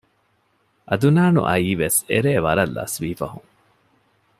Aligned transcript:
އަދުނާނު 0.89 1.39
އައީވެސް 1.47 1.99
އެރޭ 2.09 2.31
ވަރަށް 2.45 2.73
ލަސްވީ 2.77 3.11
ފަހުން 3.19 3.49